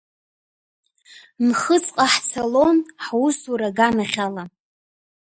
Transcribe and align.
Нхыҵҟа 1.47 2.05
ҳцалон 2.13 2.77
ҳусуара 3.05 3.67
аганахь 3.71 4.17
ала… 4.25 4.43